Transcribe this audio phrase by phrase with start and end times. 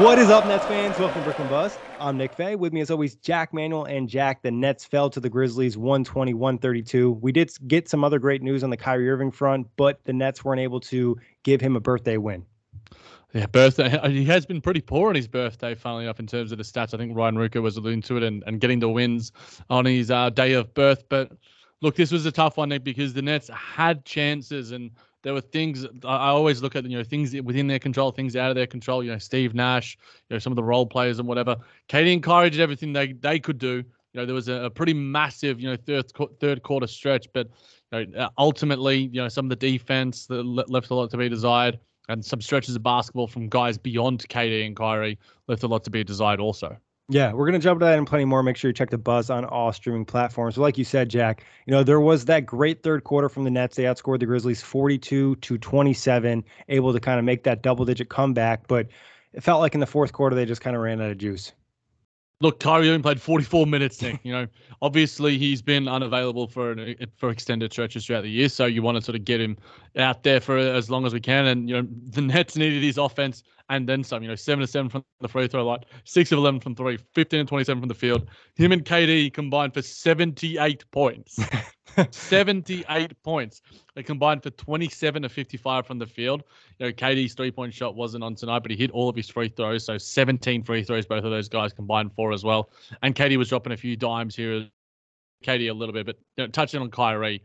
[0.00, 0.98] What is up, Nets fans?
[0.98, 1.78] Welcome to Brooklyn Buzz.
[1.98, 2.54] I'm Nick Fay.
[2.54, 4.42] With me, as always, Jack Manuel and Jack.
[4.42, 7.12] The Nets fell to the Grizzlies 120 132.
[7.12, 10.44] We did get some other great news on the Kyrie Irving front, but the Nets
[10.44, 12.44] weren't able to give him a birthday win.
[13.32, 13.98] Yeah, birthday.
[14.10, 16.92] He has been pretty poor on his birthday, funnily enough, in terms of the stats.
[16.92, 19.32] I think Ryan Ruocco was alluding to it and, and getting the wins
[19.70, 21.04] on his uh, day of birth.
[21.08, 21.32] But
[21.80, 24.90] look, this was a tough one, Nick, because the Nets had chances and
[25.26, 28.48] there were things I always look at, you know, things within their control, things out
[28.48, 29.02] of their control.
[29.02, 29.98] You know, Steve Nash,
[30.30, 31.56] you know, some of the role players and whatever.
[31.88, 33.82] Kyrie did everything they they could do.
[34.12, 37.48] You know, there was a, a pretty massive, you know, third third quarter stretch, but
[37.90, 41.28] you know, ultimately, you know, some of the defense that left a lot to be
[41.28, 45.82] desired, and some stretches of basketball from guys beyond KD and Kyrie left a lot
[45.82, 46.76] to be desired also.
[47.08, 48.42] Yeah, we're gonna jump to that and plenty more.
[48.42, 50.56] Make sure you check the buzz on all streaming platforms.
[50.56, 53.50] But like you said, Jack, you know there was that great third quarter from the
[53.50, 53.76] Nets.
[53.76, 58.66] They outscored the Grizzlies 42 to 27, able to kind of make that double-digit comeback.
[58.66, 58.88] But
[59.32, 61.52] it felt like in the fourth quarter they just kind of ran out of juice.
[62.40, 64.02] Look, Kyrie only played 44 minutes.
[64.02, 64.20] Nick.
[64.22, 64.46] You know,
[64.82, 68.96] obviously he's been unavailable for an, for extended stretches throughout the year, so you want
[68.96, 69.56] to sort of get him
[69.96, 71.46] out there for as long as we can.
[71.46, 74.22] And you know, the Nets needed his offense and then some.
[74.22, 76.98] You know, seven to seven from the free throw line, six of 11 from three,
[77.14, 78.28] 15 and 27 from the field.
[78.54, 81.38] Him and KD combined for 78 points.
[82.10, 83.62] 78 points.
[83.94, 86.42] They combined for 27 to 55 from the field.
[86.78, 89.28] You know, KD's three point shot wasn't on tonight, but he hit all of his
[89.28, 89.84] free throws.
[89.84, 92.70] So 17 free throws, both of those guys combined for as well.
[93.02, 94.68] And KD was dropping a few dimes here.
[95.44, 97.42] KD a little bit, but you know, touching on Kyrie,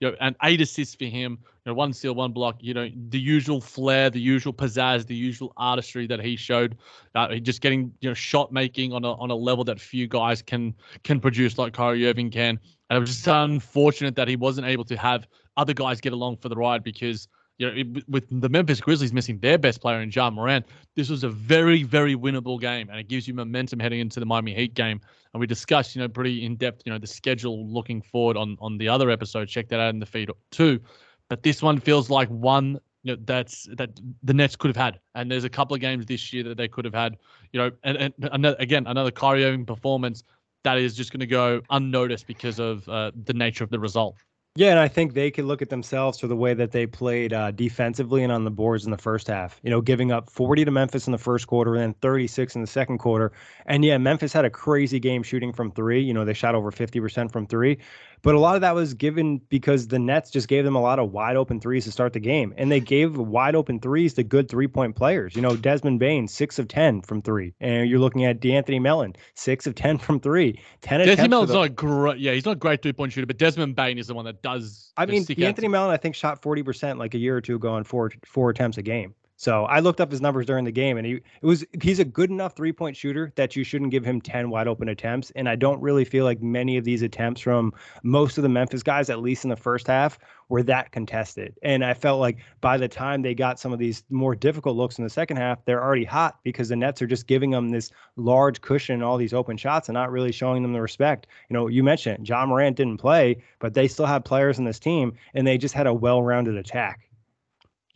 [0.00, 2.88] you know, and eight assists for him, you know, one steal, one block, you know,
[3.08, 6.76] the usual flair, the usual pizzazz, the usual artistry that he showed,
[7.14, 10.42] uh, just getting, you know, shot making on a on a level that few guys
[10.42, 12.58] can can produce like Kyrie Irving can.
[12.90, 15.26] And it was just unfortunate that he wasn't able to have
[15.56, 17.28] other guys get along for the ride because
[17.58, 21.08] you know, it, with the Memphis Grizzlies missing their best player in Ja Morant, this
[21.08, 24.54] was a very, very winnable game, and it gives you momentum heading into the Miami
[24.54, 25.00] Heat game.
[25.32, 28.56] And we discussed, you know, pretty in depth, you know, the schedule looking forward on
[28.60, 29.48] on the other episode.
[29.48, 30.80] Check that out in the feed too.
[31.28, 33.90] But this one feels like one you know, that's that
[34.22, 36.68] the Nets could have had, and there's a couple of games this year that they
[36.68, 37.16] could have had.
[37.52, 40.24] You know, and, and another, again another Kyrie Irving performance
[40.64, 44.16] that is just going to go unnoticed because of uh, the nature of the result.
[44.58, 47.34] Yeah, and I think they could look at themselves for the way that they played
[47.34, 49.60] uh, defensively and on the boards in the first half.
[49.62, 52.62] You know, giving up 40 to Memphis in the first quarter and then 36 in
[52.62, 53.32] the second quarter.
[53.66, 56.00] And yeah, Memphis had a crazy game shooting from three.
[56.02, 57.76] You know, they shot over 50% from three.
[58.22, 60.98] But a lot of that was given because the Nets just gave them a lot
[60.98, 62.54] of wide open threes to start the game.
[62.56, 65.36] And they gave wide open threes to good three point players.
[65.36, 67.54] You know, Desmond Bane, six of 10 from three.
[67.60, 70.60] And you're looking at De'Anthony Melton, six of 10 from three.
[70.82, 71.56] 10 Desmond Melton's the...
[71.56, 74.06] not a great, yeah, he's not a great three point shooter, but Desmond Bane is
[74.06, 74.92] the one that does.
[74.96, 77.84] I mean, De'Anthony Melton, I think, shot 40% like a year or two ago on
[77.84, 79.14] four, four attempts a game.
[79.38, 82.04] So I looked up his numbers during the game, and he it was he's a
[82.04, 85.30] good enough three point shooter that you shouldn't give him ten wide open attempts.
[85.36, 88.82] And I don't really feel like many of these attempts from most of the Memphis
[88.82, 90.18] guys, at least in the first half,
[90.48, 91.54] were that contested.
[91.62, 94.96] And I felt like by the time they got some of these more difficult looks
[94.96, 97.90] in the second half, they're already hot because the Nets are just giving them this
[98.16, 101.26] large cushion, all these open shots, and not really showing them the respect.
[101.50, 104.78] You know, you mentioned Ja Morant didn't play, but they still have players in this
[104.78, 107.06] team, and they just had a well-rounded attack.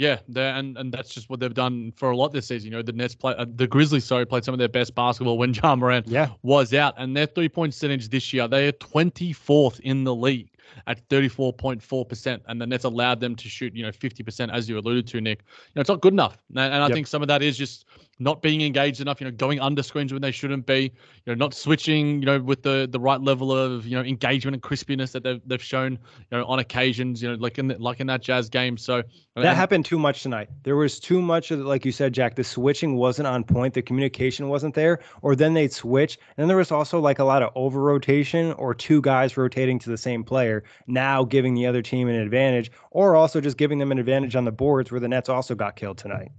[0.01, 2.71] Yeah, and and that's just what they've done for a lot this season.
[2.71, 5.37] You know, the Nets play, uh, the Grizzlies, sorry, played some of their best basketball
[5.37, 6.31] when Ja Morant yeah.
[6.43, 10.49] was out, and their three point percentage this year they are 24th in the league.
[10.87, 15.07] at 34.4%, and the Nets allowed them to shoot, you know, 50%, as you alluded
[15.09, 15.41] to, Nick.
[15.41, 16.39] You know, it's not good enough.
[16.51, 16.95] And, and I yep.
[16.95, 17.87] think some of that is just
[18.21, 20.91] not being engaged enough, you know, going under screens when they shouldn't be, you
[21.27, 24.63] know, not switching, you know, with the the right level of, you know, engagement and
[24.63, 27.99] crispiness that they've, they've shown, you know, on occasions, you know, like in the, like
[27.99, 28.77] in that Jazz game.
[28.77, 28.99] So
[29.37, 30.51] that and, happened too much tonight.
[30.65, 33.83] There was too much of, like you said, Jack, the switching wasn't on point, the
[33.83, 36.19] communication wasn't there, or then they'd switch.
[36.37, 39.79] And then there was also like a lot of over rotation or two guys rotating
[39.79, 43.79] to the same player, now giving the other team an advantage, or also just giving
[43.79, 46.31] them an advantage on the boards where the Nets also got killed tonight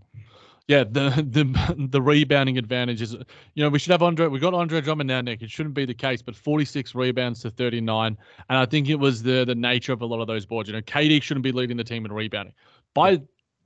[0.67, 4.27] yeah, the the the rebounding advantage is, you know, we should have Andre.
[4.27, 5.41] We got Andre Drummond now, Nick.
[5.41, 8.17] It shouldn't be the case, but 46 rebounds to 39,
[8.49, 10.69] and I think it was the the nature of a lot of those boards.
[10.69, 12.53] You know, KD shouldn't be leading the team in rebounding
[12.93, 13.21] by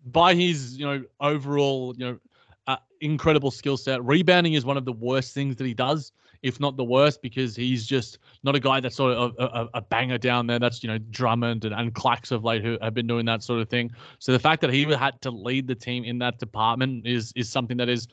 [0.05, 2.19] by his you know overall you know
[2.67, 4.03] uh, incredible skill set.
[4.03, 6.11] Rebounding is one of the worst things that he does
[6.45, 9.69] if not the worst, because he's just not a guy that's sort of a, a,
[9.73, 10.59] a banger down there.
[10.59, 13.61] That's you know Drummond and, and Clax of late who have been doing that sort
[13.61, 13.91] of thing.
[14.19, 17.49] So the fact that he had to lead the team in that department is is
[17.49, 18.07] something that is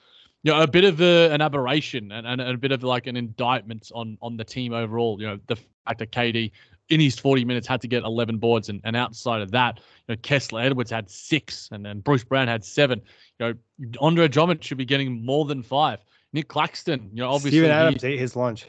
[0.44, 3.16] you know, a bit of a, an aberration and, and a bit of like an
[3.16, 5.20] indictment on on the team overall.
[5.20, 6.50] You know, the fact that KD
[6.88, 9.78] in his 40 minutes had to get 11 boards, and, and outside of that,
[10.08, 13.02] you know, Kessler Edwards had six, and then Bruce Brown had seven.
[13.38, 13.54] You know,
[14.00, 16.00] Andre Drummond should be getting more than five.
[16.32, 18.66] Nick Claxton, you know, obviously Steven Adams he, ate his lunch.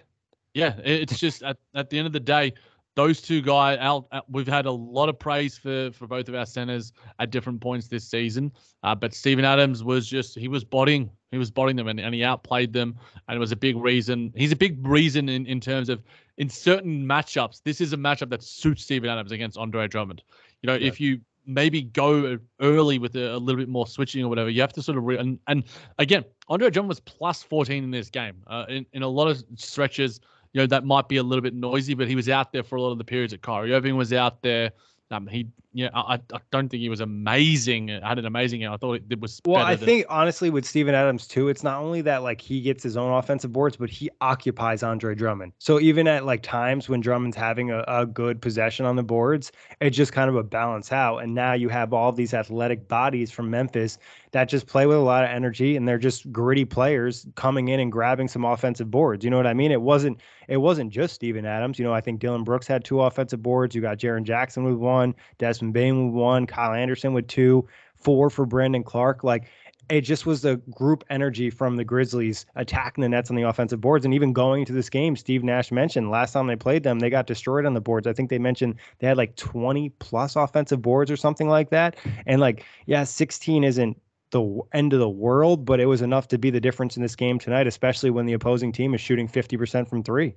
[0.53, 2.53] Yeah, it's just at, at the end of the day,
[2.95, 3.77] those two guys.
[3.81, 7.61] Our, we've had a lot of praise for for both of our centers at different
[7.61, 8.51] points this season.
[8.83, 12.13] Uh, but Steven Adams was just he was botting he was botting them and, and
[12.13, 12.95] he outplayed them
[13.27, 14.31] and it was a big reason.
[14.35, 16.03] He's a big reason in in terms of
[16.37, 17.61] in certain matchups.
[17.63, 20.21] This is a matchup that suits Steven Adams against Andre Drummond.
[20.61, 20.87] You know, yeah.
[20.87, 24.49] if you maybe go early with a, a, little bit more switching or whatever.
[24.49, 25.63] You have to sort of re- and and
[25.99, 28.35] again, Andre John was plus 14 in this game.
[28.47, 30.19] Uh, in in a lot of stretches,
[30.53, 32.75] you know that might be a little bit noisy, but he was out there for
[32.75, 34.71] a lot of the periods that Kyrie Irving was out there.
[35.11, 37.91] Um, he, yeah, I, I don't think he was amazing.
[37.91, 38.65] I Had an amazing.
[38.65, 39.41] I thought it, was.
[39.45, 39.85] Well, I than...
[39.85, 43.11] think honestly with Steven Adams too, it's not only that like he gets his own
[43.11, 45.53] offensive boards, but he occupies Andre Drummond.
[45.57, 49.51] So even at like times when Drummond's having a, a good possession on the boards,
[49.81, 51.17] it just kind of a balance out.
[51.17, 53.97] And now you have all these athletic bodies from Memphis
[54.33, 57.79] that just play with a lot of energy and they're just gritty players coming in
[57.79, 59.23] and grabbing some offensive boards.
[59.23, 59.71] You know what I mean?
[59.71, 61.79] It wasn't it wasn't just Steven Adams.
[61.79, 63.75] You know, I think Dillon Brooks had two offensive boards.
[63.75, 68.29] You got Jaren Jackson with one, Desmond Bane with one, Kyle Anderson with two, four
[68.29, 69.23] for Brandon Clarke.
[69.23, 69.49] Like
[69.89, 73.81] it just was the group energy from the Grizzlies attacking the Nets on the offensive
[73.81, 74.05] boards.
[74.05, 77.09] And even going to this game, Steve Nash mentioned last time they played them, they
[77.09, 78.07] got destroyed on the boards.
[78.07, 81.97] I think they mentioned they had like 20 plus offensive boards or something like that.
[82.25, 84.01] And like, yeah, 16 isn't
[84.31, 87.15] the end of the world, but it was enough to be the difference in this
[87.15, 90.35] game tonight, especially when the opposing team is shooting 50% from three.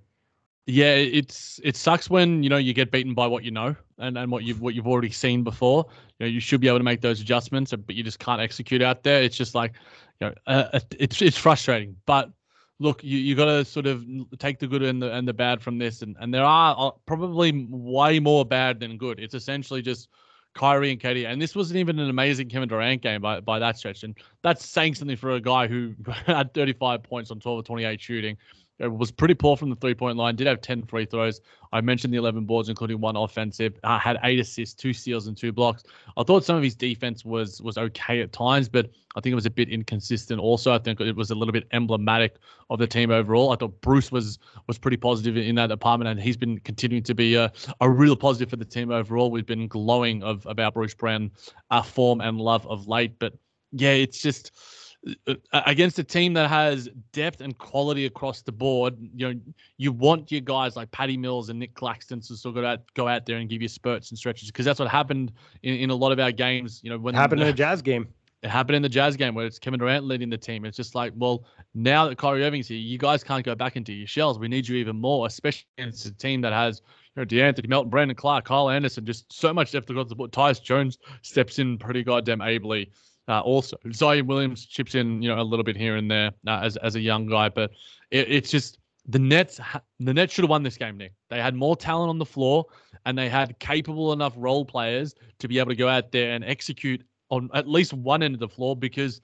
[0.66, 4.18] Yeah, it's it sucks when you know you get beaten by what you know and,
[4.18, 5.86] and what you've what you've already seen before.
[6.18, 8.82] You know, you should be able to make those adjustments, but you just can't execute
[8.82, 9.22] out there.
[9.22, 9.74] It's just like,
[10.20, 11.94] you know, uh, uh it's it's frustrating.
[12.04, 12.30] But
[12.80, 14.04] look, you you got to sort of
[14.40, 16.90] take the good and the and the bad from this, and and there are uh,
[17.06, 19.20] probably way more bad than good.
[19.20, 20.08] It's essentially just
[20.56, 21.26] Kyrie and KD.
[21.26, 24.02] And this wasn't even an amazing Kevin Durant game by, by that stretch.
[24.02, 25.94] And that's saying something for a guy who
[26.26, 28.36] had 35 points on 12 or 28 shooting,
[28.78, 30.36] it was pretty poor from the three point line.
[30.36, 31.40] Did have 10 free throws.
[31.72, 33.78] I mentioned the 11 boards, including one offensive.
[33.82, 35.82] Uh, had eight assists, two steals, and two blocks.
[36.16, 39.36] I thought some of his defense was was okay at times, but I think it
[39.36, 40.40] was a bit inconsistent.
[40.40, 42.36] Also, I think it was a little bit emblematic
[42.68, 43.52] of the team overall.
[43.52, 47.14] I thought Bruce was was pretty positive in that department, and he's been continuing to
[47.14, 49.30] be a, a real positive for the team overall.
[49.30, 51.30] We've been glowing of about Bruce Brown,
[51.70, 53.32] uh, form and love of late, but
[53.72, 54.85] yeah, it's just uh,
[55.26, 59.40] Uh, uh, against a team that has depth and quality across the board, you know,
[59.76, 63.06] you want your guys like Patty Mills and Nick Claxton to still go out go
[63.06, 65.32] out there and give you spurts and stretches because that's what happened
[65.62, 66.80] in, in a lot of our games.
[66.82, 68.08] You know, when it happened in the Jazz game.
[68.42, 70.64] It happened in the Jazz game where it's Kevin Durant leading the team.
[70.66, 73.92] It's just like, well, now that Kyrie Irving's here, you guys can't go back into
[73.92, 74.38] your shells.
[74.38, 76.82] We need you even more, especially against a team that has
[77.16, 80.32] you know, De'Anthony Melton, Brandon Clarke, Kyle Anderson, just so much depth across the board.
[80.32, 82.90] Tyus Jones steps in pretty goddamn ably.
[83.28, 86.60] Uh, also, Ziaire Williams chips in, you know, a little bit here and there uh,
[86.62, 87.70] as as a young guy, but
[88.10, 88.78] it, it's just
[89.08, 89.60] the Nets.
[89.98, 91.12] The Nets should have won this game, Nick.
[91.30, 92.66] They had more talent on the floor,
[93.04, 96.44] and they had capable enough role players to be able to go out there and
[96.44, 99.20] execute on at least one end of the floor because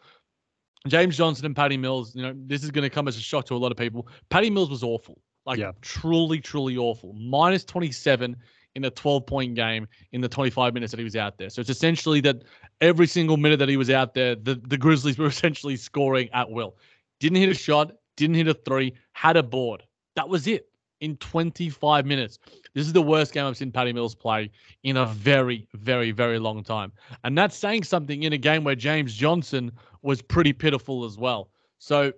[0.88, 3.44] James Johnson and Patty Mills, you know, this is going to come as a shock
[3.46, 4.08] to a lot of people.
[4.30, 5.20] Patty Mills was awful.
[5.46, 5.72] Like yeah.
[5.80, 7.12] truly, truly awful.
[7.14, 8.36] Minus 27
[8.74, 11.50] in a 12 point game in the 25 minutes that he was out there.
[11.50, 12.42] So it's essentially that
[12.80, 16.50] every single minute that he was out there, the, the Grizzlies were essentially scoring at
[16.50, 16.76] will.
[17.20, 19.82] Didn't hit a shot, didn't hit a three, had a board.
[20.16, 20.68] That was it.
[21.00, 22.38] in 25 minutes.
[22.74, 24.50] This is the worst game I've seen Patty Mills play
[24.84, 26.92] in a very, very, very long time.
[27.24, 31.50] And that's saying something in a game where James Johnson was pretty pitiful as well.
[31.78, 32.12] So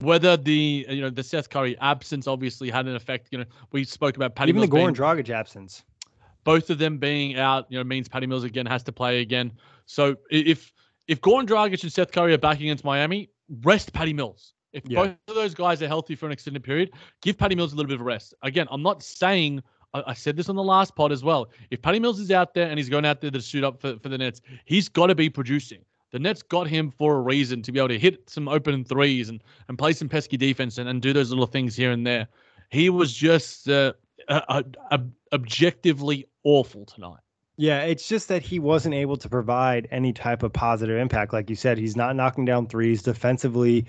[0.00, 3.28] whether the uh, you know the Seth Curry absence obviously had an effect.
[3.30, 5.84] You know, we spoke about Patty even Mills the Goran Dragic absence.
[6.44, 9.52] Both of them being out, you know, means Patty Mills again has to play again.
[9.86, 10.72] So if
[11.06, 13.30] if Goran Dragic and Seth Curry are back against Miami,
[13.62, 14.54] rest Patty Mills.
[14.72, 15.02] If yeah.
[15.02, 16.90] both of those guys are healthy for an extended period,
[17.22, 18.34] give Patty Mills a little bit of rest.
[18.42, 19.62] Again, I'm not saying
[19.94, 21.48] I, said this on the last pod as well.
[21.70, 23.98] If Patty Mills is out there and he's going out there to shoot up for,
[23.98, 25.80] for the Nets, he's got to be producing.
[26.10, 29.28] The Nets got him for a reason to be able to hit some open threes
[29.28, 32.28] and, and play some pesky defense and, and do those little things here and there.
[32.70, 33.92] He was just uh,
[34.28, 34.62] uh,
[35.32, 37.20] objectively awful tonight.
[37.56, 41.32] Yeah, it's just that he wasn't able to provide any type of positive impact.
[41.32, 43.86] Like you said, he's not knocking down threes defensively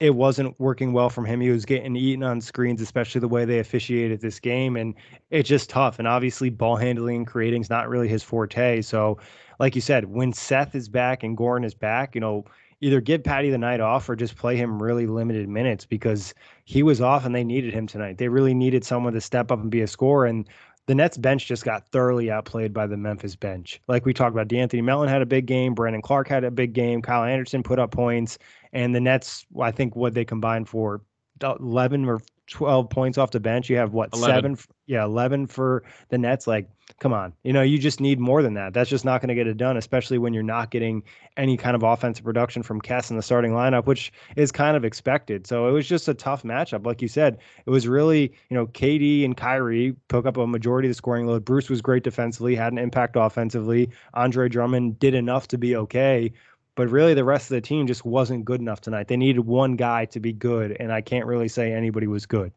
[0.00, 1.40] it wasn't working well from him.
[1.40, 4.76] He was getting eaten on screens, especially the way they officiated this game.
[4.76, 4.94] And
[5.30, 5.98] it's just tough.
[5.98, 8.80] And obviously, ball handling and creating is not really his forte.
[8.82, 9.18] So,
[9.58, 12.44] like you said, when Seth is back and Goran is back, you know,
[12.80, 16.32] either give Patty the night off or just play him really limited minutes because
[16.64, 18.18] he was off and they needed him tonight.
[18.18, 20.26] They really needed someone to step up and be a scorer.
[20.26, 20.48] And
[20.86, 23.80] the Nets bench just got thoroughly outplayed by the Memphis bench.
[23.88, 26.72] Like we talked about, De'Anthony Melton had a big game, Brandon Clarke had a big
[26.72, 28.38] game, Kyle Anderson put up points,
[28.72, 31.02] and the Nets, I think what they combined for
[31.42, 33.68] 11 or 12 points off the bench.
[33.70, 34.56] You have what 11.
[34.56, 34.74] seven?
[34.86, 36.46] Yeah, 11 for the Nets.
[36.46, 38.72] Like, come on, you know, you just need more than that.
[38.72, 41.02] That's just not going to get it done, especially when you're not getting
[41.36, 44.84] any kind of offensive production from Kess in the starting lineup, which is kind of
[44.84, 45.46] expected.
[45.46, 46.86] So it was just a tough matchup.
[46.86, 50.88] Like you said, it was really, you know, KD and Kyrie took up a majority
[50.88, 51.44] of the scoring load.
[51.44, 53.90] Bruce was great defensively, had an impact offensively.
[54.14, 56.32] Andre Drummond did enough to be okay,
[56.78, 59.08] but really the rest of the team just wasn't good enough tonight.
[59.08, 62.52] They needed one guy to be good, and I can't really say anybody was good.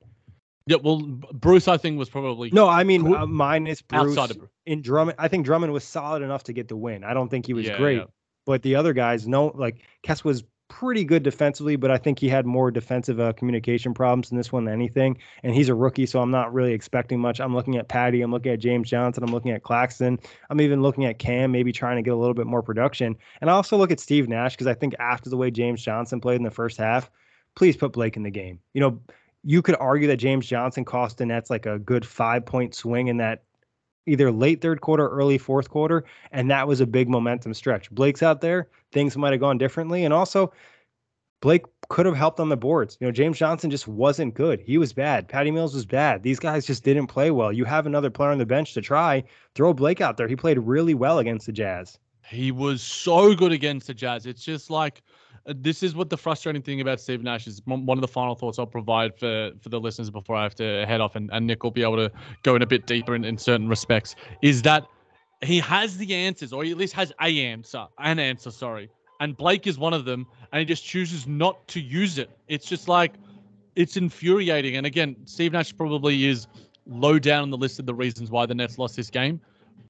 [0.68, 2.70] Yeah, well, Bruce, I think was probably no.
[2.70, 5.16] I mean, uh, minus Bruce outside of in Drummond.
[5.18, 7.04] I think Drummond was solid enough to get the win.
[7.04, 8.04] I don't think he was yeah, great, yeah.
[8.46, 12.30] but the other guys, no, like Kess was pretty good defensively, but I think he
[12.30, 15.18] had more defensive uh, communication problems in this one than anything.
[15.44, 17.42] And he's a rookie, so I'm not really expecting much.
[17.42, 18.22] I'm looking at Patty.
[18.22, 19.22] I'm looking at James Johnson.
[19.22, 20.18] I'm looking at Claxton.
[20.50, 23.18] I'm even looking at Cam, maybe trying to get a little bit more production.
[23.42, 26.22] And I also look at Steve Nash because I think after the way James Johnson
[26.22, 27.12] played in the first half,
[27.54, 28.62] please put Blake in the game.
[28.74, 29.02] You know,
[29.44, 33.08] you could argue that James Johnson cost the Nets like a good five point swing
[33.08, 33.44] in that
[34.06, 37.92] either late third quarter, early fourth quarter, and that was a big momentum stretch.
[37.92, 40.52] Blake's out there, things might have gone differently, and also
[41.42, 42.98] Blake could have helped on the boards.
[43.00, 44.62] You know, James Johnson just wasn't good.
[44.62, 45.28] He was bad.
[45.28, 46.24] Patty Mills was bad.
[46.24, 47.52] These guys just didn't play well.
[47.52, 49.24] You have another player on the bench to try.
[49.56, 50.28] Throw Blake out there.
[50.28, 51.98] He played really well against the Jazz.
[52.28, 54.26] He was so good against the Jazz.
[54.26, 55.02] It's just like
[55.46, 57.62] Uh, this is what the frustrating thing about Steve Nash is.
[57.66, 60.86] One of the final thoughts I'll provide for for the listeners before I have to
[60.86, 62.12] head off, and, and Nick will be able to
[62.44, 64.16] go in a bit deeper in, in certain respects.
[64.42, 64.86] Is that
[65.44, 68.52] he has the answers, or he at least has a answer, an answer.
[68.52, 72.30] Sorry, and Blake is one of them, and he just chooses not to use it.
[72.48, 73.14] It's just like
[73.76, 74.76] it's infuriating.
[74.76, 76.48] And again, Steve Nash probably is
[76.86, 79.42] low down on the list of the reasons why the Nets lost this game,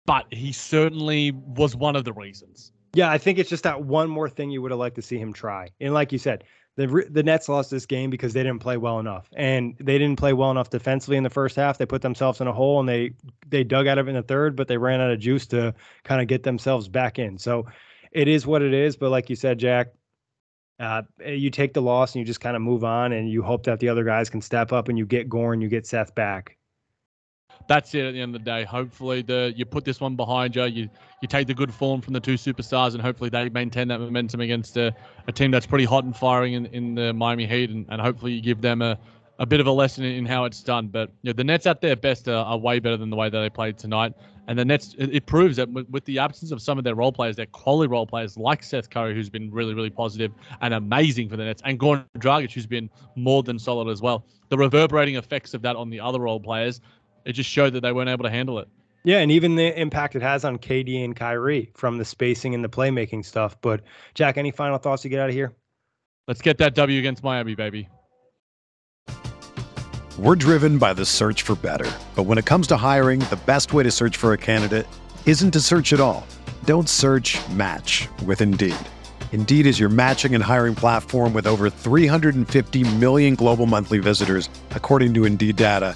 [0.05, 2.72] but he certainly was one of the reasons.
[2.93, 5.17] Yeah, I think it's just that one more thing you would have liked to see
[5.17, 5.69] him try.
[5.79, 6.43] And like you said,
[6.75, 10.17] the the Nets lost this game because they didn't play well enough, and they didn't
[10.17, 11.77] play well enough defensively in the first half.
[11.77, 13.12] They put themselves in a hole, and they
[13.48, 15.74] they dug out of it in the third, but they ran out of juice to
[16.03, 17.38] kind of get themselves back in.
[17.38, 17.67] So
[18.12, 18.95] it is what it is.
[18.95, 19.88] But like you said, Jack,
[20.79, 23.65] uh, you take the loss and you just kind of move on, and you hope
[23.65, 26.57] that the other guys can step up, and you get Goran, you get Seth back
[27.68, 28.63] that's it at the end of the day.
[28.63, 30.65] Hopefully, the you put this one behind you.
[30.65, 30.89] You
[31.22, 34.41] you take the good form from the two superstars, and hopefully they maintain that momentum
[34.41, 34.94] against a,
[35.27, 38.34] a team that's pretty hot and firing in, in the Miami Heat, and, and hopefully
[38.34, 38.98] you give them a,
[39.39, 40.88] a bit of a lesson in, in how it's done.
[40.88, 43.30] But you know, the Nets at their best are, are, way better than the way
[43.30, 44.13] that they played tonight.
[44.48, 46.96] And the Nets, it, it proves that with, with, the absence of some of their
[46.96, 50.74] role players, their quality role players like Seth Curry, who's been really, really positive and
[50.74, 54.25] amazing for the Nets, and Goran Dragic, who's been more than solid as well.
[54.50, 56.82] The reverberating effects of that on the other role players
[57.25, 58.68] it just showed that they weren't able to handle it.
[59.04, 62.63] Yeah, and even the impact it has on KD and Kyrie from the spacing and
[62.63, 63.60] the playmaking stuff.
[63.62, 63.82] But
[64.13, 65.54] Jack, any final thoughts to get out of here?
[66.28, 67.90] Let's get that W against Miami, baby.
[70.20, 71.90] We're driven by the search for better.
[72.16, 74.86] But when it comes to hiring, the best way to search for a candidate
[75.25, 76.28] isn't to search at all.
[76.66, 78.75] Don't search match with Indeed.
[79.32, 85.16] Indeed is your matching and hiring platform with over 350 million global monthly visitors, according
[85.16, 85.96] to Indeed data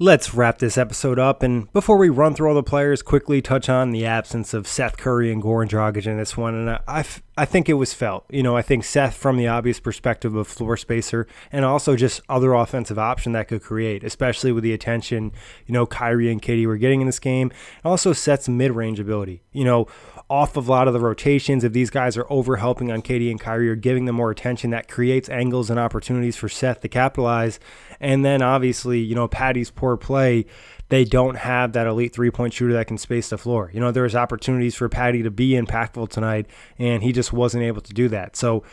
[0.00, 3.68] Let's wrap this episode up, and before we run through all the players, quickly touch
[3.68, 6.56] on the absence of Seth Curry and Goran Dragic in this one.
[6.56, 8.24] And I, think it was felt.
[8.28, 12.22] You know, I think Seth, from the obvious perspective of floor spacer, and also just
[12.28, 15.30] other offensive option that could create, especially with the attention,
[15.64, 17.52] you know, Kyrie and KD were getting in this game.
[17.84, 19.44] And also Seth's mid range ability.
[19.52, 19.86] You know,
[20.30, 23.30] off of a lot of the rotations, if these guys are over helping on KD
[23.30, 26.88] and Kyrie or giving them more attention, that creates angles and opportunities for Seth to
[26.88, 27.60] capitalize.
[28.00, 30.46] And then obviously, you know, Patty's poor play,
[30.88, 33.70] they don't have that elite three point shooter that can space the floor.
[33.74, 36.46] You know, there's opportunities for Patty to be impactful tonight,
[36.78, 38.36] and he just wasn't able to do that.
[38.36, 38.64] So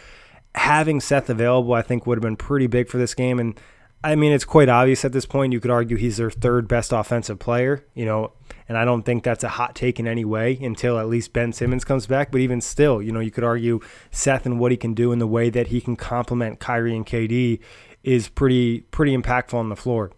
[0.55, 3.39] having Seth available, I think, would have been pretty big for this game.
[3.39, 3.59] And
[4.03, 5.53] I mean, it's quite obvious at this point.
[5.53, 8.31] You could argue he's their third best offensive player, you know,
[8.67, 11.53] and I don't think that's a hot take in any way until at least Ben
[11.53, 12.31] Simmons comes back.
[12.31, 15.19] But even still, you know, you could argue Seth and what he can do in
[15.19, 17.59] the way that he can complement Kyrie and KD
[18.03, 20.11] is pretty pretty impactful on the floor.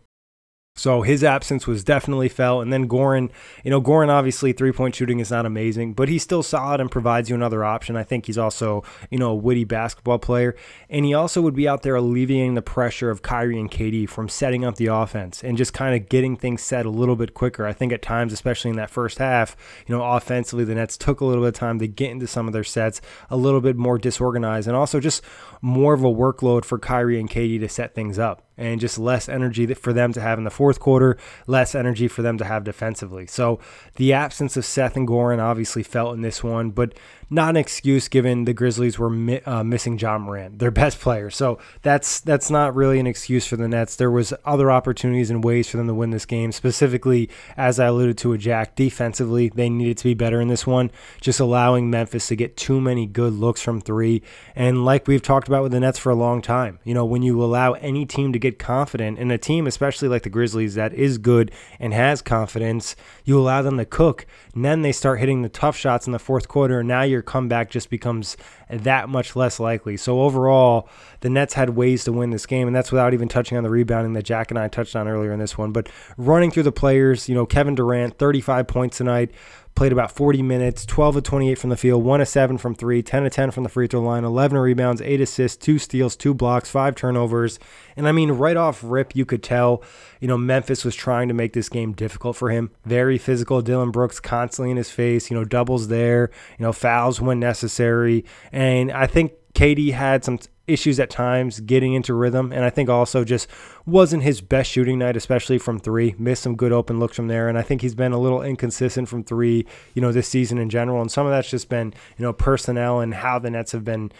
[0.75, 2.63] So his absence was definitely felt.
[2.63, 3.29] And then Goran,
[3.63, 6.89] you know, Goran obviously three point shooting is not amazing, but he's still solid and
[6.89, 7.95] provides you another option.
[7.95, 10.55] I think he's also, you know, a witty basketball player.
[10.89, 14.27] And he also would be out there alleviating the pressure of Kyrie and KD from
[14.27, 17.67] setting up the offense and just kind of getting things set a little bit quicker.
[17.67, 19.55] I think at times, especially in that first half,
[19.85, 22.47] you know, offensively, the Nets took a little bit of time to get into some
[22.47, 25.21] of their sets, a little bit more disorganized, and also just
[25.61, 29.27] more of a workload for Kyrie and KD to set things up and just less
[29.27, 32.63] energy for them to have in the fourth quarter, less energy for them to have
[32.63, 33.25] defensively.
[33.27, 33.59] So
[33.95, 36.93] the absence of Seth and Goran obviously felt in this one, but
[37.33, 41.29] not an excuse given the Grizzlies were mi- uh, missing Ja Morant, their best player.
[41.29, 43.95] So that's that's not really an excuse for the Nets.
[43.95, 46.51] There was other opportunities and ways for them to win this game.
[46.51, 50.67] Specifically, as I alluded to with Jack, defensively they needed to be better in this
[50.67, 54.21] one, just allowing Memphis to get too many good looks from three.
[54.55, 57.23] And like we've talked about with the Nets for a long time, you know, when
[57.23, 60.93] you allow any team to get confident, in a team especially like the Grizzlies that
[60.93, 65.41] is good and has confidence, you allow them to cook, and then they start hitting
[65.41, 68.37] the tough shots in the fourth quarter, and now you're comeback just becomes
[68.81, 69.97] that much less likely.
[69.97, 70.89] So overall,
[71.21, 73.69] the Nets had ways to win this game, and that's without even touching on the
[73.69, 75.71] rebounding that Jack and I touched on earlier in this one.
[75.71, 79.31] But running through the players, you know, Kevin Durant, 35 points tonight,
[79.75, 83.01] played about 40 minutes, 12 of 28 from the field, 1 of 7 from 3,
[83.01, 86.33] 10 of 10 from the free throw line, 11 rebounds, 8 assists, 2 steals, 2
[86.33, 87.57] blocks, 5 turnovers.
[87.97, 89.81] And I mean, right off rip, you could tell,
[90.19, 92.69] you know, Memphis was trying to make this game difficult for him.
[92.85, 93.61] Very physical.
[93.63, 98.25] Dillon Brooks constantly in his face, you know, doubles there, you know, fouls when necessary.
[98.51, 102.89] And I think KD had some issues at times getting into rhythm, and I think
[102.89, 103.47] also just
[103.85, 106.15] wasn't his best shooting night, especially from three.
[106.17, 109.09] Missed some good open looks from there, and I think he's been a little inconsistent
[109.09, 111.01] from three, you know, this season in general.
[111.01, 114.11] And some of that's just been, you know, personnel and how the Nets have been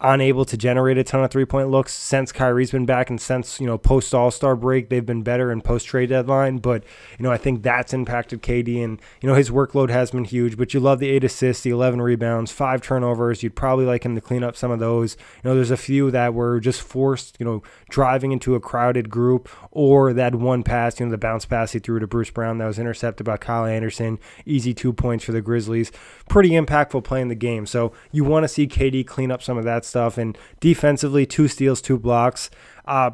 [0.00, 3.60] unable to generate a ton of three point looks since Kyrie's been back and since,
[3.60, 6.58] you know, post All Star break, they've been better in post trade deadline.
[6.58, 6.84] But,
[7.18, 10.56] you know, I think that's impacted KD and, you know, his workload has been huge.
[10.56, 13.42] But you love the eight assists, the 11 rebounds, five turnovers.
[13.42, 15.16] You'd probably like him to clean up some of those.
[15.42, 19.10] You know, there's a few that were just forced, you know, driving into a crowded
[19.10, 22.58] group or that one pass, you know, the bounce pass he threw to Bruce Brown
[22.58, 24.20] that was intercepted by Kyle Anderson.
[24.46, 25.90] Easy two points for the Grizzlies.
[26.28, 27.66] Pretty impactful playing the game.
[27.66, 30.18] So you want to see KD clean up some of that stuff.
[30.18, 32.50] And defensively, two steals, two blocks.
[32.84, 33.10] Uh,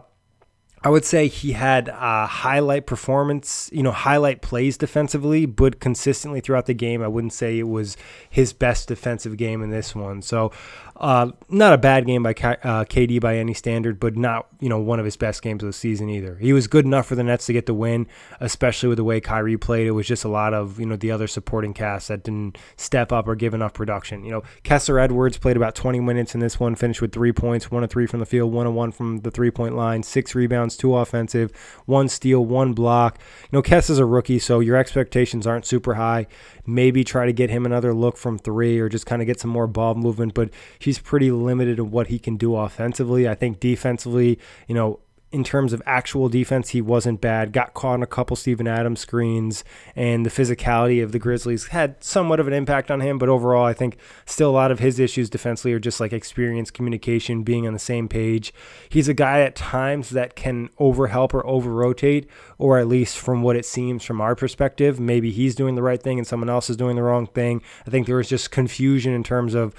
[0.85, 6.67] I would say he had highlight performance, you know, highlight plays defensively, but consistently throughout
[6.67, 7.03] the game.
[7.03, 7.97] I wouldn't say it was
[8.29, 10.21] his best defensive game in this one.
[10.21, 10.53] So
[10.97, 14.79] uh, not a bad game by uh, KD by any standard, but not you know
[14.79, 16.37] one of his best games of the season either.
[16.37, 18.07] He was good enough for the Nets to get the win,
[18.39, 19.89] especially with the way Kyrie played.
[19.89, 23.11] It was just a lot of you know the other supporting cast that didn't step
[23.11, 24.25] up or give enough production.
[24.25, 27.73] You know, Kessler Edwards played about 20 minutes in this one, finished with three points,
[27.73, 30.35] one of three from the field, one of one from the three point line, six
[30.37, 31.53] rebounds, two offensive,
[31.87, 33.19] one steal, one block.
[33.51, 36.27] You know, Kess is a rookie, so your expectations aren't super high
[36.67, 39.51] maybe try to get him another look from three or just kind of get some
[39.51, 40.35] more ball movement.
[40.35, 43.29] But he's pretty limited in what he can do offensively.
[43.29, 45.01] I think defensively, you know,
[45.35, 47.53] in terms of actual defense, he wasn't bad.
[47.53, 49.65] Got caught on a couple Steven Adams screens,
[49.97, 53.19] and the physicality of the Grizzlies had somewhat of an impact on him.
[53.19, 56.71] But overall, I think still a lot of his issues defensively are just like experience,
[56.71, 58.55] communication, being on the same page.
[58.89, 63.43] He's a guy at times that can overhelp or over rotate, or at least from
[63.43, 66.71] what it seems from our perspective, maybe he's doing the right thing and someone else
[66.71, 67.61] is doing the wrong thing.
[67.85, 69.75] I think there was just confusion in terms of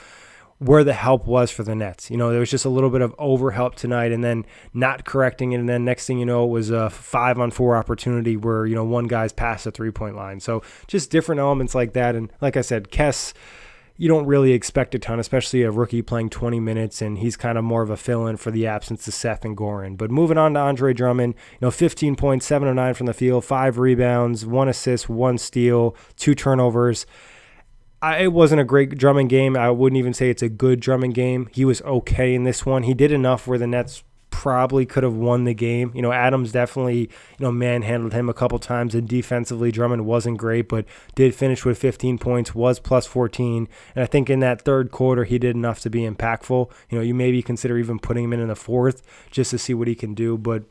[0.59, 2.09] where the help was for the Nets.
[2.09, 5.51] You know, there was just a little bit of overhelp tonight and then not correcting
[5.51, 5.59] it.
[5.59, 8.75] And then next thing you know, it was a five on four opportunity where, you
[8.75, 10.39] know, one guy's past the three point line.
[10.39, 12.15] So just different elements like that.
[12.15, 13.33] And like I said, Kess,
[13.97, 17.57] you don't really expect a ton, especially a rookie playing 20 minutes, and he's kind
[17.57, 19.97] of more of a fill in for the absence of Seth and Goran.
[19.97, 23.13] But moving on to Andre Drummond, you know, 15 points, 7 of 9 from the
[23.13, 27.05] field, five rebounds, one assist, one steal, two turnovers.
[28.05, 29.57] I, it wasn't a great Drummond game.
[29.57, 31.49] I wouldn't even say it's a good Drummond game.
[31.51, 32.83] He was okay in this one.
[32.83, 35.91] He did enough where the Nets probably could have won the game.
[35.95, 40.37] You know, Adams definitely, you know, manhandled him a couple times and defensively Drummond wasn't
[40.37, 43.67] great, but did finish with 15 points, was plus 14.
[43.95, 46.69] And I think in that third quarter he did enough to be impactful.
[46.91, 49.73] You know, you maybe consider even putting him in in the fourth just to see
[49.73, 50.61] what he can do, but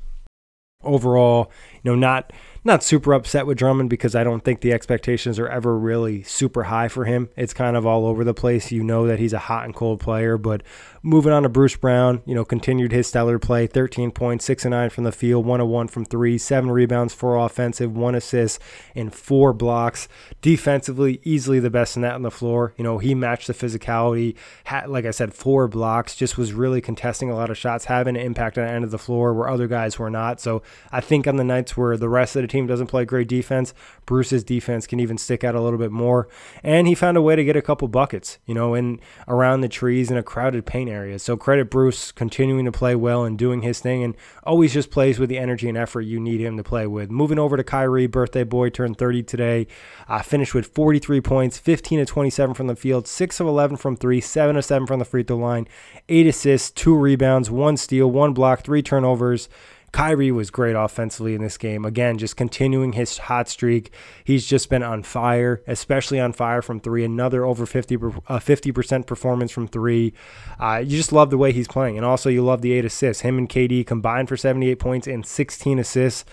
[0.85, 1.51] overall,
[1.83, 2.33] you know, not
[2.65, 6.65] not super upset with Drummond because I don't think the expectations are ever really super
[6.65, 7.29] high for him.
[7.37, 8.73] It's kind of all over the place.
[8.73, 10.63] You know that he's a hot and cold player, but
[11.03, 14.71] moving on to Bruce Brown, you know, continued his stellar play 13 points, 6 and
[14.71, 18.59] 9 from the field, 1 1 from 3, 7 rebounds, 4 offensive, 1 assist,
[18.95, 20.09] and 4 blocks.
[20.41, 22.73] Defensively, easily the best in that on the floor.
[22.79, 26.81] You know, he matched the physicality, had, like I said, 4 blocks, just was really
[26.81, 29.51] contesting a lot of shots, having an impact on the end of the floor where
[29.51, 30.41] other guys were not.
[30.41, 33.29] So I think on the nights where the rest of the team doesn't play great
[33.29, 33.75] defense,
[34.07, 36.29] Bruce's defense can even stick out a little bit more.
[36.63, 39.69] And he found a way to get a couple buckets, you know, in around the
[39.69, 41.19] trees in a crowded paint area.
[41.19, 45.19] So credit Bruce continuing to play well and doing his thing and always just plays
[45.19, 47.11] with the energy and effort you need him to play with.
[47.11, 49.67] Moving over to Kyrie, birthday boy, turned 30 today.
[50.09, 53.97] Uh, finished with 43 points, 15 to 27 from the field, 6 of 11 from
[53.97, 55.67] 3, 7 of 7 from the free throw line,
[56.09, 59.49] 8 assists, 2 rebounds, 1 steal, 1 block, 3 turnovers.
[59.95, 61.85] Kyrie was great offensively in this game.
[61.85, 63.93] Again, just continuing his hot streak.
[64.25, 67.05] He's just been on fire, especially on fire from three.
[67.05, 70.13] Another over 50 uh, percent performance from three.
[70.59, 73.23] Uh, you just love the way he's playing, and also you love the eight assists.
[73.23, 76.25] Him and KD combined for 78 points and 16 assists.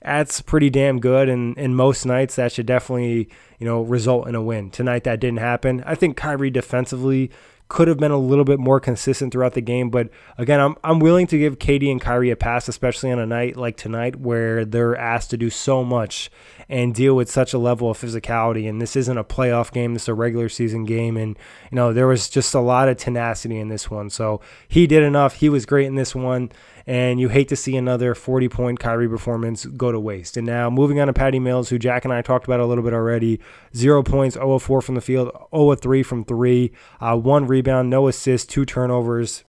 [0.00, 4.36] That's pretty damn good, and in most nights that should definitely you know result in
[4.36, 4.70] a win.
[4.70, 5.82] Tonight that didn't happen.
[5.84, 7.32] I think Kyrie defensively
[7.72, 9.88] could have been a little bit more consistent throughout the game.
[9.88, 13.24] But again, I'm, I'm willing to give KD and Kyrie a pass, especially on a
[13.24, 16.30] night like tonight where they're asked to do so much
[16.68, 18.68] and deal with such a level of physicality.
[18.68, 21.16] And this isn't a playoff game, this is a regular season game.
[21.16, 21.38] And,
[21.70, 24.10] you know, there was just a lot of tenacity in this one.
[24.10, 25.36] So he did enough.
[25.36, 26.52] He was great in this one
[26.86, 30.36] and you hate to see another 40 point Kyrie performance go to waste.
[30.36, 32.84] And now moving on to Patty Mills, who Jack and I talked about a little
[32.84, 33.40] bit already.
[33.74, 37.46] Zero points, 0 of 4 from the field, 0 of 3 from three, uh, one
[37.46, 39.44] rebound, no assist, two turnovers.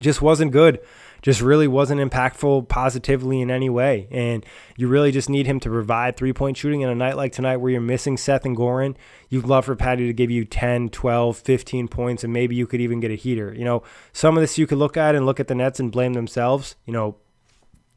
[0.00, 0.80] Just wasn't good
[1.26, 4.06] just really wasn't impactful positively in any way.
[4.12, 7.32] And you really just need him to provide three point shooting in a night like
[7.32, 8.94] tonight where you're missing Seth and Goran.
[9.28, 12.80] You'd love for Patty to give you 10, 12, 15 points, and maybe you could
[12.80, 13.52] even get a heater.
[13.52, 15.90] You know, some of this you could look at and look at the Nets and
[15.90, 16.76] blame themselves.
[16.84, 17.16] You know,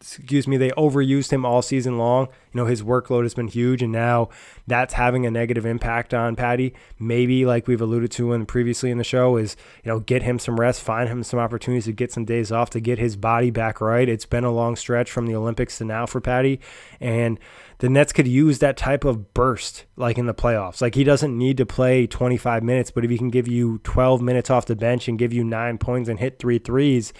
[0.01, 2.27] excuse me, they overused him all season long.
[2.53, 4.29] You know, his workload has been huge, and now
[4.65, 6.73] that's having a negative impact on Patty.
[6.97, 10.39] Maybe, like we've alluded to in previously in the show, is you know get him
[10.39, 13.51] some rest, find him some opportunities to get some days off to get his body
[13.51, 14.07] back right.
[14.07, 16.61] It's been a long stretch from the Olympics to now for Patty,
[16.99, 17.39] and
[17.79, 20.81] the Nets could use that type of burst like in the playoffs.
[20.81, 24.21] Like he doesn't need to play 25 minutes, but if he can give you 12
[24.21, 27.13] minutes off the bench and give you nine points and hit three threes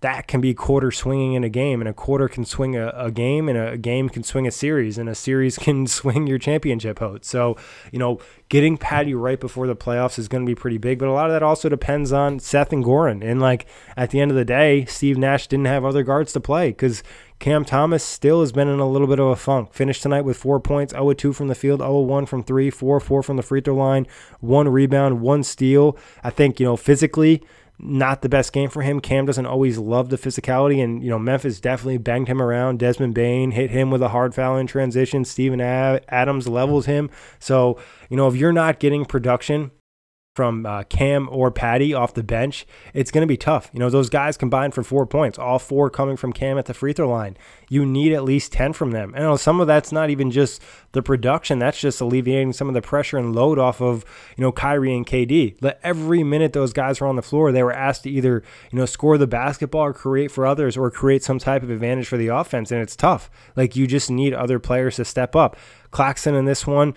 [0.00, 3.10] that can be quarter swinging in a game, and a quarter can swing a, a,
[3.10, 7.00] game, and a game can swing a series, and a series can swing your championship
[7.00, 7.28] hopes.
[7.28, 7.56] So,
[7.90, 11.08] you know, getting Patty right before the playoffs is going to be pretty big, but
[11.08, 13.28] a lot of that also depends on Seth and Goran.
[13.28, 16.40] And like at the end of the day, Steve Nash didn't have other guards to
[16.40, 17.02] play because
[17.38, 19.72] Cam Thomas still has been in a little bit of a funk.
[19.72, 22.98] Finished tonight with four points, 0 2 from the field, 0 1 from three, 4
[23.00, 24.06] 4 from the free throw line,
[24.40, 25.96] one rebound, one steal.
[26.24, 27.42] I think, you know, physically,
[27.78, 29.00] not the best game for him.
[29.00, 32.78] Cam doesn't always love the physicality, and you know Memphis definitely banged him around.
[32.78, 35.24] Desmond Bane hit him with a hard foul in transition.
[35.24, 37.10] Steven Adams levels him.
[37.38, 39.70] So you know if you're not getting production
[40.38, 43.70] from uh, Cam or Patty off the bench, it's going to be tough.
[43.72, 46.74] You know, those guys combined for four points, all four coming from Cam at the
[46.74, 47.36] free throw line.
[47.68, 49.14] You need at least 10 from them.
[49.14, 52.68] And you know, some of that's not even just the production, that's just alleviating some
[52.68, 54.04] of the pressure and load off of,
[54.36, 55.56] you know, Kyrie and KD.
[55.82, 58.86] Every minute those guys were on the floor, they were asked to either, you know,
[58.86, 62.28] score the basketball or create for others or create some type of advantage for the
[62.28, 62.70] offense.
[62.70, 63.28] And it's tough.
[63.56, 65.56] Like, you just need other players to step up.
[65.90, 66.94] Claxton in this one,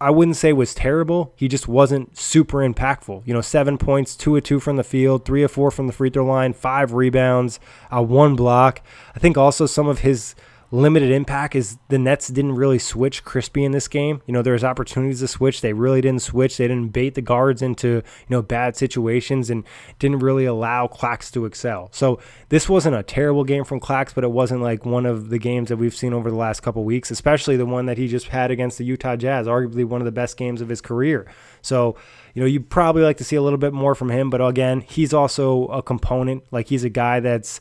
[0.00, 1.32] I wouldn't say was terrible.
[1.36, 3.26] He just wasn't super impactful.
[3.26, 5.92] You know, seven points, two of two from the field, three of four from the
[5.92, 7.58] free throw line, five rebounds,
[7.90, 8.80] uh, one block.
[9.16, 10.36] I think also some of his
[10.70, 14.20] limited impact is the Nets didn't really switch crispy in this game.
[14.26, 15.62] You know, there was opportunities to switch.
[15.62, 16.58] They really didn't switch.
[16.58, 19.64] They didn't bait the guards into, you know, bad situations and
[19.98, 21.88] didn't really allow Clax to excel.
[21.92, 25.38] So this wasn't a terrible game from Clax, but it wasn't like one of the
[25.38, 28.28] games that we've seen over the last couple weeks, especially the one that he just
[28.28, 31.26] had against the Utah Jazz, arguably one of the best games of his career.
[31.62, 31.96] So,
[32.34, 34.82] you know, you probably like to see a little bit more from him, but again,
[34.82, 36.44] he's also a component.
[36.50, 37.60] Like he's a guy that's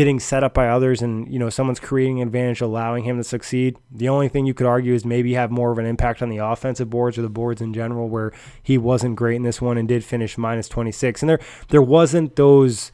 [0.00, 3.22] getting set up by others and you know someone's creating an advantage allowing him to
[3.22, 6.30] succeed the only thing you could argue is maybe have more of an impact on
[6.30, 8.32] the offensive boards or the boards in general where
[8.62, 12.34] he wasn't great in this one and did finish minus 26 and there there wasn't
[12.36, 12.92] those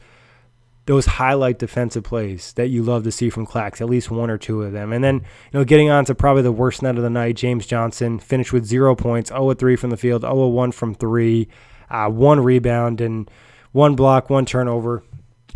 [0.85, 4.37] those highlight defensive plays that you love to see from Clax, at least one or
[4.37, 4.93] two of them.
[4.93, 7.65] And then, you know, getting on to probably the worst net of the night, James
[7.65, 11.49] Johnson finished with zero points, 0 3 from the field, 0 1 from three,
[11.89, 13.29] uh, one rebound, and
[13.73, 15.03] one block, one turnover.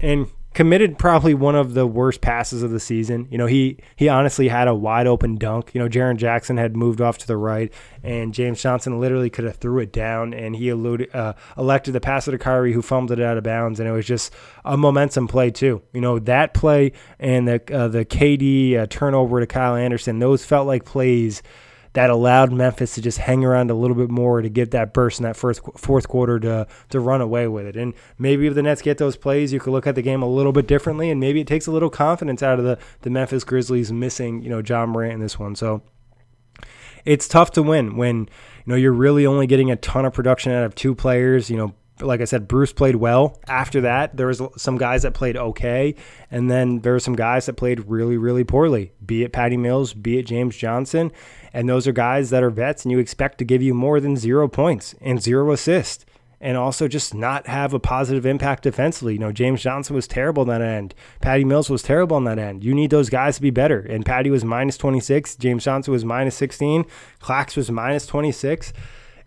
[0.01, 3.27] And committed probably one of the worst passes of the season.
[3.31, 5.71] You know, he he honestly had a wide open dunk.
[5.73, 7.71] You know, Jaren Jackson had moved off to the right,
[8.03, 12.01] and James Johnson literally could have threw it down, and he eluded, uh, elected the
[12.01, 14.33] pass to Kyrie, who fumbled it out of bounds, and it was just
[14.65, 15.81] a momentum play too.
[15.93, 20.45] You know, that play and the uh, the KD uh, turnover to Kyle Anderson, those
[20.45, 21.41] felt like plays
[21.93, 25.19] that allowed Memphis to just hang around a little bit more to get that burst
[25.19, 27.75] in that first fourth quarter to to run away with it.
[27.75, 30.27] And maybe if the Nets get those plays, you could look at the game a
[30.27, 33.43] little bit differently, and maybe it takes a little confidence out of the the Memphis
[33.43, 35.55] Grizzlies missing you know Ja Morant in this one.
[35.55, 35.81] So
[37.05, 38.27] it's tough to win when you
[38.67, 41.49] know you're really only getting a ton of production out of two players.
[41.49, 43.39] You know, like I said, Bruce played well.
[43.47, 45.95] After that, there was some guys that played okay,
[46.29, 48.91] and then there were some guys that played really, really poorly.
[49.05, 51.11] Be it Patty Mills, be it James Johnson,
[51.53, 54.15] and those are guys that are vets, and you expect to give you more than
[54.15, 56.05] zero points and zero assists,
[56.39, 59.13] and also just not have a positive impact defensively.
[59.13, 60.95] You know, James Johnson was terrible on that end.
[61.21, 62.63] Patty Mills was terrible on that end.
[62.63, 63.79] You need those guys to be better.
[63.79, 65.35] And Patty was minus 26.
[65.35, 66.85] James Johnson was minus 16.
[67.21, 68.73] Clax was minus 26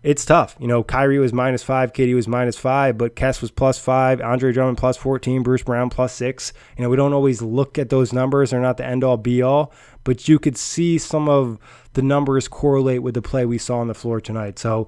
[0.05, 0.55] it's tough.
[0.59, 4.21] You know, Kyrie was minus five, KD was minus five, but Kess was plus five,
[4.21, 6.53] Andre Drummond plus 14, Bruce Brown plus six.
[6.77, 8.51] You know, we don't always look at those numbers.
[8.51, 11.57] They're not the end all be all, but you could see some of
[11.93, 14.59] the numbers correlate with the play we saw on the floor tonight.
[14.59, 14.87] So,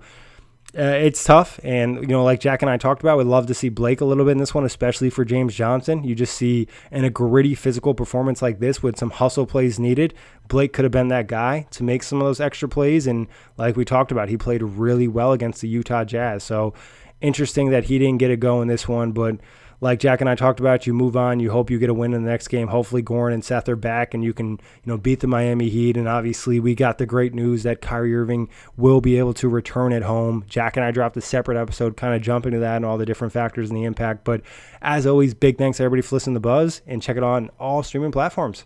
[0.78, 1.60] uh, it's tough.
[1.64, 4.06] And, you know, like Jack and I talked about, we'd love to see Blake a
[4.06, 6.04] little bit in this one, especially for James Johnson.
[6.04, 10.14] You just see in a gritty physical performance like this with some hustle plays needed,
[10.48, 13.08] Blake could have been that guy to make some of those extra plays.
[13.08, 16.44] And like we talked about, he played really well against the Utah Jazz.
[16.44, 16.74] So
[17.22, 19.38] interesting that he didn't get a go in this one, but
[19.80, 21.40] like Jack and I talked about, you move on.
[21.40, 22.68] You hope you get a win in the next game.
[22.68, 25.98] Hopefully, Goran and Seth are back, and you can you know beat the Miami Heat.
[25.98, 29.94] And obviously, we got the great news that Kyrie Irving will be able to return
[29.94, 30.46] at home.
[30.48, 33.06] Jack and I dropped a separate episode, kind of jumping to that and all the
[33.06, 34.24] different factors and the impact.
[34.24, 34.42] But
[34.82, 37.84] as always, big thanks to everybody for listening to Buzz, and check it on all
[37.84, 38.66] streaming platforms.